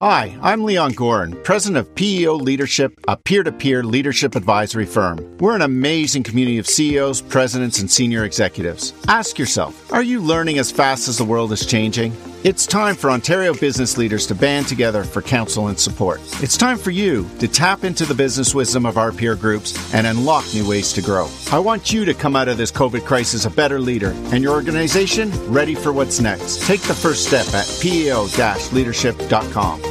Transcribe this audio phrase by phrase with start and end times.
[0.00, 5.18] Hi, I'm Leon Goren, president of PEO Leadership, a peer to peer leadership advisory firm.
[5.38, 8.92] We're an amazing community of CEOs, presidents, and senior executives.
[9.08, 12.12] Ask yourself are you learning as fast as the world is changing?
[12.44, 16.20] It's time for Ontario business leaders to band together for counsel and support.
[16.40, 20.06] It's time for you to tap into the business wisdom of our peer groups and
[20.06, 21.28] unlock new ways to grow.
[21.50, 24.54] I want you to come out of this COVID crisis a better leader and your
[24.54, 26.64] organization ready for what's next.
[26.64, 28.28] Take the first step at peo
[28.72, 29.82] leadership.com.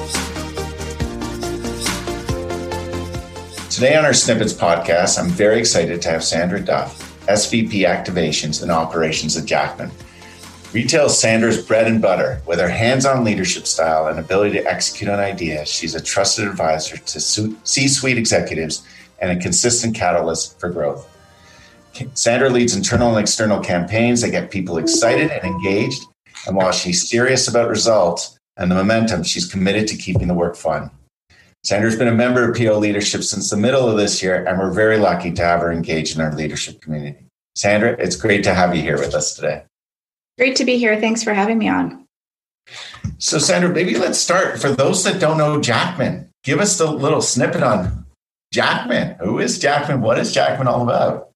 [3.69, 8.71] Today on our Snippets podcast, I'm very excited to have Sandra Duff, SVP Activations and
[8.71, 9.91] Operations at Jackman.
[10.73, 12.41] Retail Sandra's bread and butter.
[12.45, 16.45] With her hands on leadership style and ability to execute on ideas, she's a trusted
[16.45, 18.85] advisor to C suite executives
[19.19, 21.07] and a consistent catalyst for growth.
[22.13, 26.03] Sandra leads internal and external campaigns that get people excited and engaged.
[26.45, 30.57] And while she's serious about results and the momentum, she's committed to keeping the work
[30.57, 30.91] fun.
[31.63, 34.71] Sandra's been a member of PEO leadership since the middle of this year, and we're
[34.71, 37.25] very lucky to have her engaged in our leadership community.
[37.55, 39.63] Sandra, it's great to have you here with us today.
[40.37, 40.99] Great to be here.
[40.99, 42.05] Thanks for having me on.
[43.17, 44.59] So, Sandra, maybe let's start.
[44.59, 48.05] For those that don't know Jackman, give us a little snippet on
[48.53, 49.15] Jackman.
[49.21, 50.01] Who is Jackman?
[50.01, 51.31] What is Jackman all about?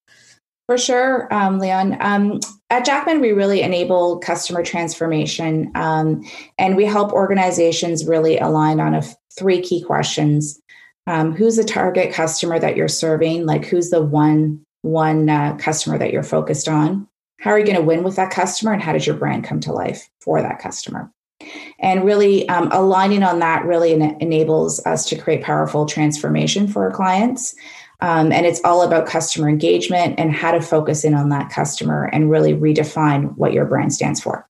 [0.67, 1.97] For sure, um, Leon.
[1.99, 6.23] Um, at Jackman, we really enable customer transformation um,
[6.57, 9.03] and we help organizations really align on a,
[9.37, 10.59] three key questions.
[11.07, 13.45] Um, who's the target customer that you're serving?
[13.45, 17.07] Like, who's the one one uh, customer that you're focused on?
[17.41, 18.71] How are you going to win with that customer?
[18.71, 21.11] And how does your brand come to life for that customer?
[21.79, 26.83] And really um, aligning on that really en- enables us to create powerful transformation for
[26.83, 27.55] our clients.
[27.99, 32.09] Um, and it's all about customer engagement and how to focus in on that customer
[32.13, 34.47] and really redefine what your brand stands for.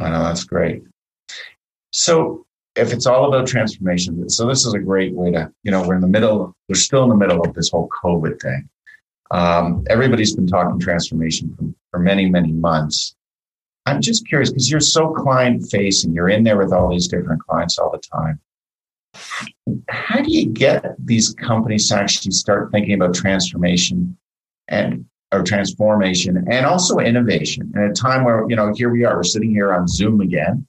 [0.00, 0.84] I know that's great.
[1.90, 5.86] So, if it's all about transformation, so this is a great way to, you know,
[5.86, 8.70] we're in the middle, we're still in the middle of this whole COVID thing.
[9.32, 13.16] Um, everybody's been talking transformation for, for many, many months.
[13.86, 17.42] I'm just curious because you're so client facing, you're in there with all these different
[17.42, 18.38] clients all the time.
[19.88, 24.16] How do you get these companies to actually start thinking about transformation
[24.68, 29.16] and or transformation and also innovation in a time where, you know, here we are,
[29.16, 30.66] we're sitting here on Zoom again.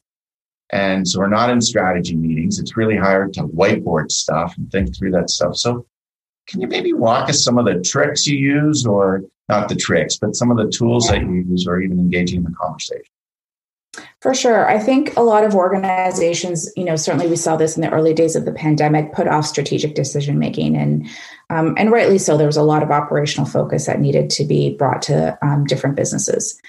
[0.71, 2.59] And so we're not in strategy meetings.
[2.59, 5.57] It's really hard to whiteboard stuff and think through that stuff.
[5.57, 5.85] So
[6.47, 10.17] can you maybe walk us some of the tricks you use, or not the tricks,
[10.17, 13.05] but some of the tools that you use, or even engaging in the conversation?
[14.21, 14.67] For sure.
[14.67, 18.13] I think a lot of organizations, you know, certainly we saw this in the early
[18.13, 20.75] days of the pandemic, put off strategic decision making.
[20.75, 21.07] And,
[21.49, 24.75] um, and rightly so, there was a lot of operational focus that needed to be
[24.75, 26.59] brought to um, different businesses.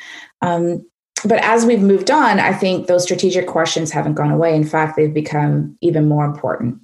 [0.43, 0.85] Um,
[1.25, 4.55] but as we've moved on, I think those strategic questions haven't gone away.
[4.55, 6.84] In fact, they've become even more important.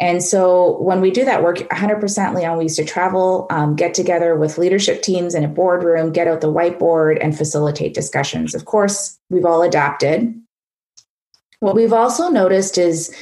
[0.00, 3.92] And so when we do that work, 100% Leon, we used to travel, um, get
[3.92, 8.54] together with leadership teams in a boardroom, get out the whiteboard and facilitate discussions.
[8.54, 10.34] Of course, we've all adapted.
[11.60, 13.14] What we've also noticed is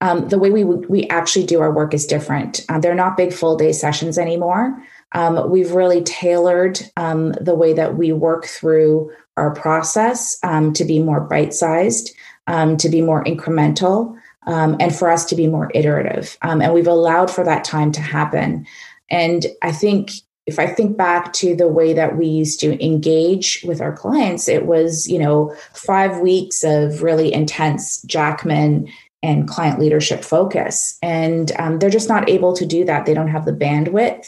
[0.00, 2.64] um, the way we, we actually do our work is different.
[2.70, 4.82] Uh, they're not big full day sessions anymore.
[5.12, 10.84] Um, we've really tailored um, the way that we work through our process um, to
[10.84, 12.12] be more bite sized,
[12.46, 16.36] um, to be more incremental um, and for us to be more iterative.
[16.42, 18.66] Um, and we've allowed for that time to happen.
[19.10, 20.10] And I think
[20.46, 24.48] if I think back to the way that we used to engage with our clients,
[24.48, 28.88] it was, you know, five weeks of really intense Jackman
[29.22, 30.98] and client leadership focus.
[31.02, 33.06] And um, they're just not able to do that.
[33.06, 34.26] They don't have the bandwidth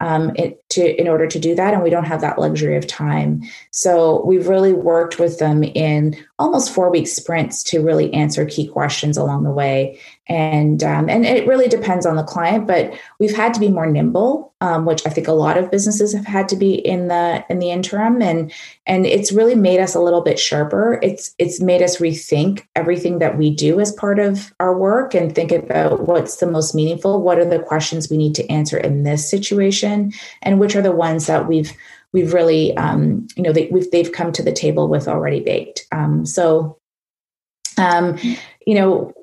[0.00, 2.86] um, it, to in order to do that, and we don't have that luxury of
[2.86, 3.42] time.
[3.70, 8.66] So we've really worked with them in almost four week sprints to really answer key
[8.66, 10.00] questions along the way.
[10.28, 13.86] And um, and it really depends on the client but we've had to be more
[13.86, 17.44] nimble um, which i think a lot of businesses have had to be in the
[17.48, 18.20] in the interim.
[18.22, 18.52] And
[18.86, 20.98] and it's really made us a little bit sharper.
[21.02, 25.34] It's it's made us rethink everything that we do as part of our work and
[25.34, 29.02] think about what's the most meaningful what are the questions we need to answer in
[29.02, 30.12] this situation
[30.42, 31.72] and which are the ones that we've
[32.12, 35.86] we've really um, you know they, have they've come to the table with already baked
[35.92, 36.78] um, so
[37.78, 38.18] um,
[38.66, 39.14] you know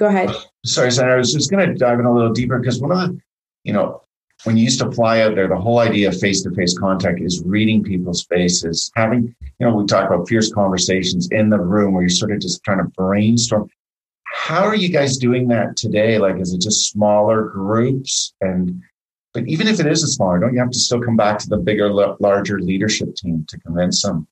[0.00, 0.30] Go ahead.
[0.64, 1.14] Sorry, Sandra.
[1.14, 3.20] I was just going to dive in a little deeper because one of the,
[3.64, 4.02] you know,
[4.44, 7.20] when you used to fly out there, the whole idea of face to face contact
[7.20, 11.92] is reading people's faces, having, you know, we talk about fierce conversations in the room
[11.92, 13.68] where you're sort of just trying to brainstorm.
[14.24, 16.18] How are you guys doing that today?
[16.18, 18.32] Like, is it just smaller groups?
[18.40, 18.80] And,
[19.32, 21.48] but even if it is a smaller, don't you have to still come back to
[21.48, 24.26] the bigger, larger leadership team to convince them?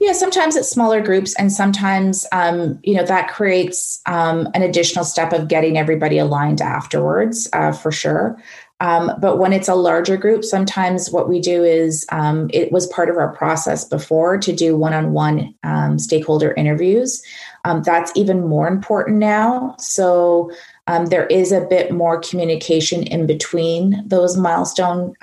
[0.00, 5.04] Yeah, sometimes it's smaller groups, and sometimes um, you know that creates um, an additional
[5.04, 8.36] step of getting everybody aligned afterwards, uh, for sure.
[8.80, 12.86] Um, but when it's a larger group, sometimes what we do is um, it was
[12.88, 17.22] part of our process before to do one-on-one um, stakeholder interviews.
[17.64, 19.76] Um, that's even more important now.
[19.78, 20.50] So
[20.86, 25.14] there is a bit more communication in between those milestone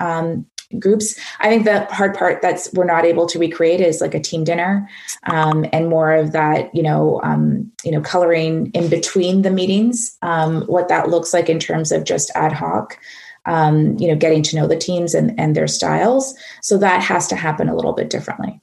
[0.78, 1.18] groups.
[1.40, 4.44] I think the hard part that's we're not able to recreate is like a team
[4.44, 4.88] dinner,
[5.24, 10.16] um, and more of that, you know, um, you know, coloring in between the meetings,
[10.22, 12.98] um, what that looks like in terms of just ad hoc.
[13.44, 16.32] Um, you know, getting to know the teams and, and their styles.
[16.60, 18.60] So that has to happen a little bit differently.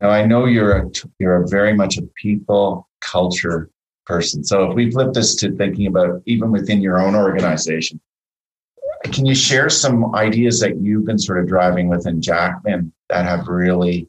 [0.00, 3.68] Now I know you're a you're a very much a people culture
[4.10, 4.44] person.
[4.44, 8.00] So if we flip this to thinking about even within your own organization,
[9.04, 13.46] can you share some ideas that you've been sort of driving within Jackman that have
[13.46, 14.08] really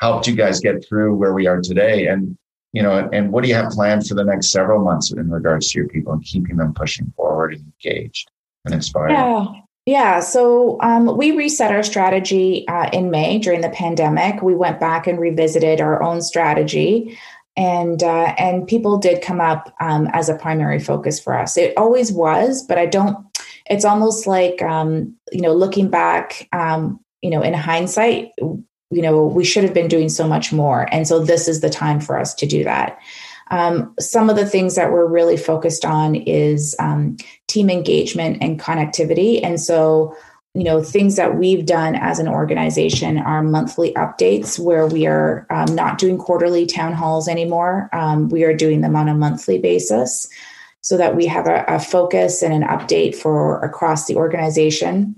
[0.00, 2.08] helped you guys get through where we are today?
[2.08, 2.36] And
[2.72, 5.70] you know, and what do you have planned for the next several months in regards
[5.70, 8.30] to your people and keeping them pushing forward and engaged
[8.64, 9.10] and inspired?
[9.10, 9.46] Yeah.
[9.84, 14.40] Yeah, so um, we reset our strategy uh, in May during the pandemic.
[14.40, 17.18] We went back and revisited our own strategy,
[17.56, 21.56] and uh, and people did come up um, as a primary focus for us.
[21.56, 23.16] It always was, but I don't
[23.66, 29.26] it's almost like um, you know looking back um, you know in hindsight you know
[29.26, 30.86] we should have been doing so much more.
[30.92, 32.98] And so this is the time for us to do that.
[33.50, 37.18] Um, some of the things that we're really focused on is um,
[37.48, 39.44] team engagement and connectivity.
[39.44, 40.16] And so
[40.54, 45.46] you know things that we've done as an organization are monthly updates where we are
[45.50, 49.58] um, not doing quarterly town halls anymore um, we are doing them on a monthly
[49.58, 50.28] basis
[50.82, 55.14] so that we have a, a focus and an update for across the organization.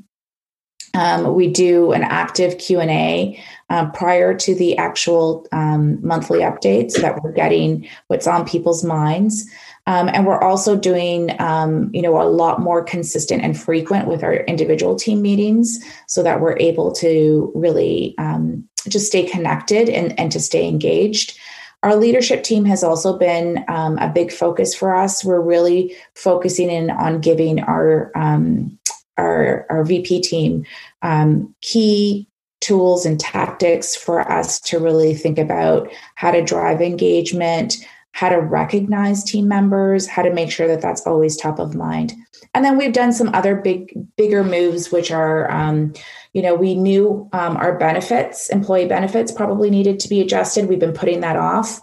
[0.93, 7.01] Um, we do an active q&a uh, prior to the actual um, monthly updates so
[7.01, 9.51] that we're getting what's on people's minds
[9.87, 14.23] um, and we're also doing um, you know a lot more consistent and frequent with
[14.23, 20.19] our individual team meetings so that we're able to really um, just stay connected and,
[20.19, 21.39] and to stay engaged
[21.85, 25.23] our leadership team has also been um, a big focus for us.
[25.23, 28.79] We're really focusing in on giving our um,
[29.19, 30.65] our, our VP team
[31.03, 32.27] um, key
[32.61, 37.77] tools and tactics for us to really think about how to drive engagement,
[38.15, 42.13] how to recognize team members, how to make sure that that's always top of mind.
[42.55, 45.93] And then we've done some other big, bigger moves, which are um,
[46.35, 50.69] you know, we knew um, our benefits, employee benefits, probably needed to be adjusted.
[50.69, 51.81] We've been putting that off.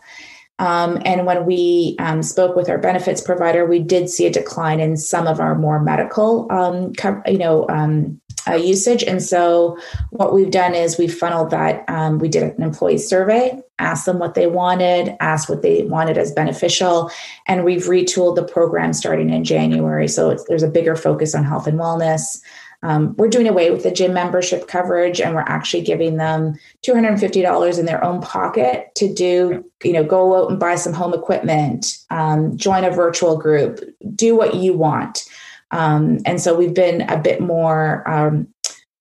[0.59, 4.79] Um, and when we um, spoke with our benefits provider, we did see a decline
[4.79, 6.91] in some of our more medical, um,
[7.25, 9.03] you know, um, uh, usage.
[9.03, 9.77] And so,
[10.09, 11.83] what we've done is we funneled that.
[11.89, 16.17] Um, we did an employee survey, asked them what they wanted, asked what they wanted
[16.17, 17.11] as beneficial,
[17.47, 20.07] and we've retooled the program starting in January.
[20.07, 22.39] So there's a bigger focus on health and wellness.
[22.83, 27.79] Um, we're doing away with the gym membership coverage and we're actually giving them $250
[27.79, 31.97] in their own pocket to do, you know, go out and buy some home equipment,
[32.09, 33.81] um, join a virtual group,
[34.15, 35.25] do what you want.
[35.71, 38.47] Um, and so we've been a bit more um,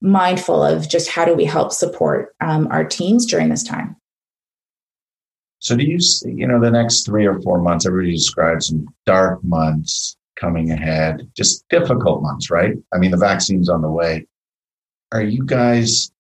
[0.01, 3.97] mindful of just how do we help support um, our teams during this time.
[5.59, 9.45] So do you, you know, the next three or four months, everybody describes some dark
[9.45, 12.75] months coming ahead, just difficult months, right?
[12.95, 14.27] I mean, the vaccine's on the way.
[15.13, 16.11] Are you guys,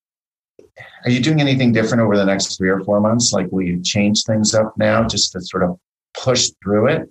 [1.04, 3.32] are you doing anything different over the next three or four months?
[3.32, 5.78] Like, will you change things up now just to sort of
[6.12, 7.08] push through it?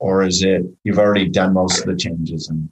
[0.00, 2.70] Or is it you've already done most of the changes and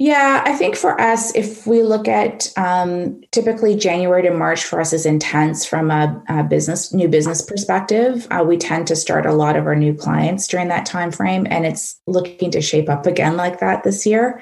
[0.00, 4.80] yeah, I think for us, if we look at um, typically January to March for
[4.80, 8.28] us is intense from a, a business new business perspective.
[8.30, 11.48] Uh, we tend to start a lot of our new clients during that time frame,
[11.50, 14.40] and it's looking to shape up again like that this year.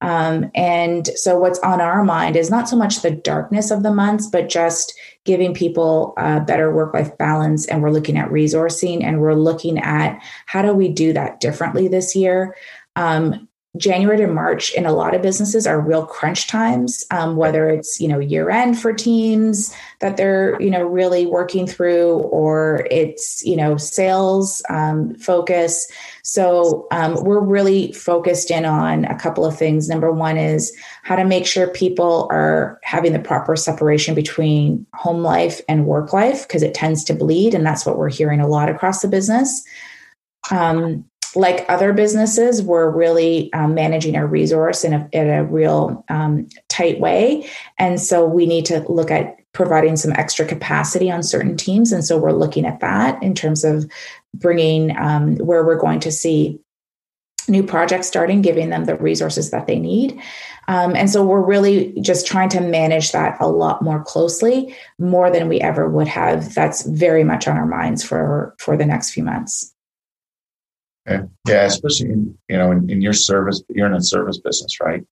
[0.00, 3.92] Um, and so, what's on our mind is not so much the darkness of the
[3.92, 7.66] months, but just giving people a better work life balance.
[7.66, 11.88] And we're looking at resourcing and we're looking at how do we do that differently
[11.88, 12.54] this year.
[12.96, 17.70] Um, January to March in a lot of businesses are real crunch times, um, whether
[17.70, 22.86] it's you know year end for teams that they're you know really working through, or
[22.90, 25.90] it's you know sales um, focus.
[26.22, 29.88] So um, we're really focused in on a couple of things.
[29.88, 35.22] Number one is how to make sure people are having the proper separation between home
[35.22, 38.48] life and work life because it tends to bleed, and that's what we're hearing a
[38.48, 39.64] lot across the business.
[40.50, 41.04] Um,
[41.34, 46.48] like other businesses, we're really um, managing our resource in a, in a real um,
[46.68, 47.48] tight way.
[47.78, 51.92] And so we need to look at providing some extra capacity on certain teams.
[51.92, 53.90] And so we're looking at that in terms of
[54.34, 56.60] bringing um, where we're going to see
[57.48, 60.20] new projects starting, giving them the resources that they need.
[60.68, 65.30] Um, and so we're really just trying to manage that a lot more closely, more
[65.30, 66.54] than we ever would have.
[66.54, 69.74] That's very much on our minds for for the next few months.
[71.08, 71.24] Okay.
[71.46, 75.04] Yeah, especially in you know in, in your service, you're in a service business, right?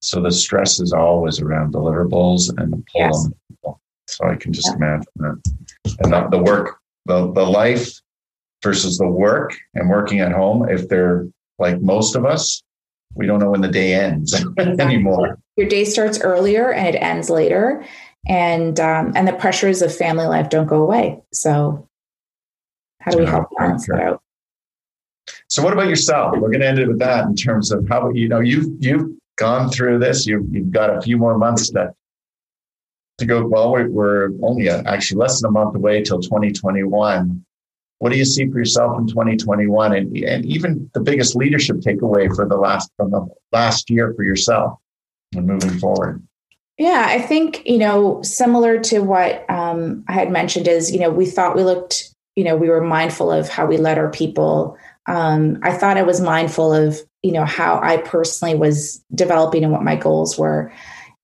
[0.00, 3.24] So the stress is always around deliverables and the pull yes.
[3.24, 3.80] on people.
[4.06, 4.76] So I can just yeah.
[4.76, 5.42] imagine that.
[6.00, 8.00] And the, the work, the the life
[8.62, 11.26] versus the work and working at home, if they're
[11.58, 12.62] like most of us,
[13.14, 15.38] we don't know when the day ends anymore.
[15.56, 17.84] Your day starts earlier and it ends later,
[18.26, 21.20] and um, and the pressures of family life don't go away.
[21.32, 21.88] So,
[23.00, 24.22] how do we help balance that out?
[25.48, 26.34] So, what about yourself?
[26.34, 29.10] We're going to end it with that in terms of how you know you've you've
[29.36, 30.26] gone through this.
[30.26, 31.92] You you've got a few more months to
[33.18, 33.46] to go.
[33.46, 37.44] Well, we're, we're only actually less than a month away till 2021
[37.98, 42.34] what do you see for yourself in 2021 and, and even the biggest leadership takeaway
[42.34, 44.78] for the last from the last year for yourself
[45.34, 46.22] and moving forward
[46.78, 51.10] yeah i think you know similar to what um, i had mentioned is you know
[51.10, 54.76] we thought we looked you know we were mindful of how we led our people
[55.08, 59.72] um, i thought i was mindful of you know how i personally was developing and
[59.72, 60.72] what my goals were.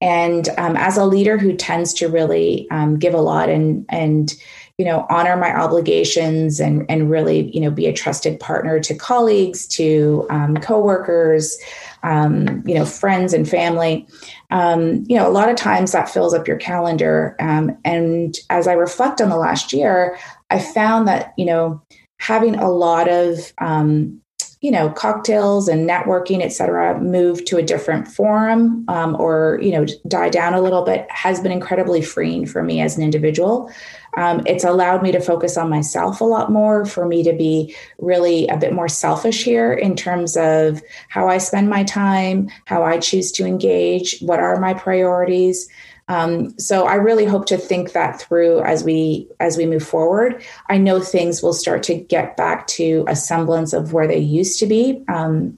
[0.01, 4.33] And um, as a leader who tends to really um, give a lot and and
[4.77, 8.93] you know honor my obligations and and really you know be a trusted partner to
[8.93, 11.57] colleagues to um, coworkers
[12.03, 14.05] um, you know friends and family
[14.51, 17.35] um, you know a lot of times that fills up your calendar.
[17.39, 20.17] Um, and as i reflect on the last year
[20.49, 21.81] i found that you know
[22.25, 24.19] having a lot of um,
[24.61, 29.71] you know cocktails and networking et cetera move to a different forum um, or you
[29.71, 33.69] know die down a little bit has been incredibly freeing for me as an individual
[34.17, 37.75] um, it's allowed me to focus on myself a lot more, for me to be
[37.99, 42.83] really a bit more selfish here in terms of how I spend my time, how
[42.83, 45.67] I choose to engage, what are my priorities.
[46.07, 50.43] Um, so I really hope to think that through as we as we move forward.
[50.69, 54.59] I know things will start to get back to a semblance of where they used
[54.59, 55.03] to be.
[55.07, 55.57] Um,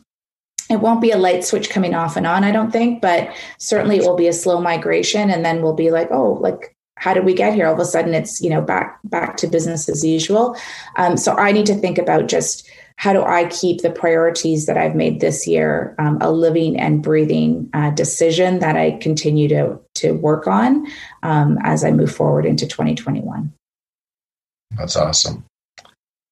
[0.70, 3.98] it won't be a light switch coming off and on, I don't think, but certainly
[3.98, 7.26] it will be a slow migration, and then we'll be like, oh, like how did
[7.26, 10.04] we get here all of a sudden it's you know back back to business as
[10.04, 10.58] usual
[10.96, 14.78] um, so i need to think about just how do i keep the priorities that
[14.78, 19.80] i've made this year um, a living and breathing uh, decision that i continue to
[19.94, 20.86] to work on
[21.24, 23.52] um, as i move forward into 2021
[24.76, 25.44] that's awesome.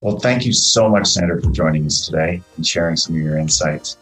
[0.02, 3.38] Well thank you so much sandra for joining us today and sharing some of your
[3.38, 3.98] insights.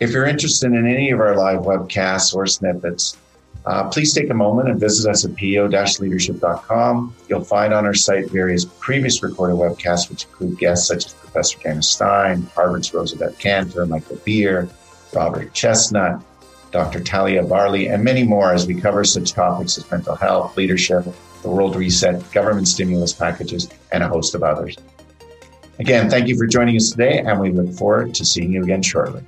[0.00, 3.16] If you're interested in any of our live webcasts or snippets
[3.66, 7.14] uh, please take a moment and visit us at peo-leadership.com.
[7.28, 11.58] You'll find on our site various previous recorded webcasts, which include guests such as Professor
[11.58, 14.68] Janice Stein, Harvard's Rosabeth Kanter, Michael Beer,
[15.12, 16.22] Robert Chesnut,
[16.70, 17.00] Dr.
[17.00, 21.04] Talia Barley, and many more as we cover such topics as mental health, leadership,
[21.42, 24.76] the world reset, government stimulus packages, and a host of others.
[25.78, 28.82] Again, thank you for joining us today, and we look forward to seeing you again
[28.82, 29.22] shortly.